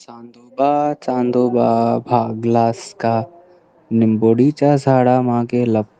चांदोबा 0.00 0.92
चांदोबा 1.02 1.68
भागलास 2.06 2.82
का 2.94 3.22
निंबोडीच्या 3.90 4.74
झाडा 4.76 5.20
मागे 5.20 5.64
का 5.72 5.99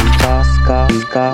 Ka 0.99 1.31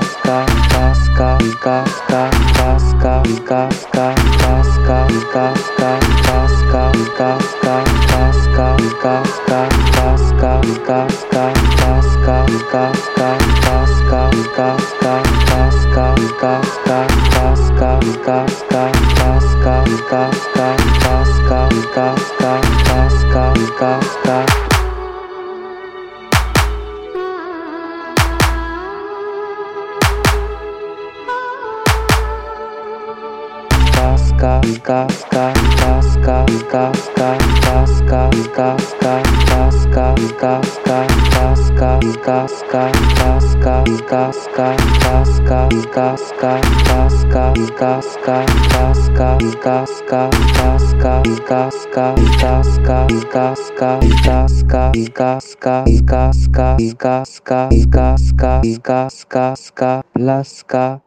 Laska 60.15 60.99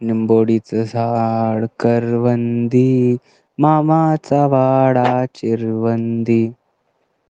निंबोडीचं 0.00 0.82
झाड 0.84 1.66
करवंदी 1.80 3.16
मामाचा 3.58 4.44
वाडा 4.48 5.24
चिरवंदी. 5.34 6.40